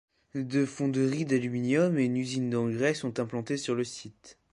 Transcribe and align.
Deux 0.33 0.65
fonderies 0.65 1.25
d'aluminium 1.25 1.99
et 1.99 2.05
une 2.05 2.17
usine 2.17 2.49
d'engrais 2.49 2.95
sont 2.95 3.19
implantées 3.19 3.57
sur 3.57 3.75
le 3.75 3.83
site. 3.83 4.39